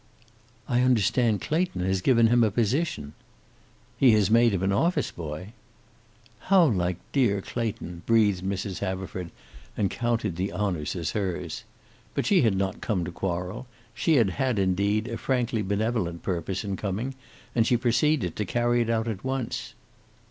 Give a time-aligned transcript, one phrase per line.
[0.67, 3.13] "I understand Clayton has given him a position."
[3.99, 5.49] "He has made him an office boy."
[6.49, 8.79] "How like dear Clayton!" breathed Mrs.
[8.79, 9.29] Haverford,
[9.77, 11.65] and counted the honors as hers.
[12.15, 13.67] But she had not come to quarrel.
[13.93, 17.13] She had had, indeed, a frankly benevolent purpose in coming,
[17.53, 19.75] and she proceeded to carry it out at once.